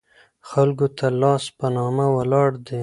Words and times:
خلکو 0.49 0.87
ته 0.97 1.07
لاس 1.21 1.43
په 1.57 1.65
نامه 1.75 2.05
ولاړ 2.15 2.49
دي. 2.67 2.79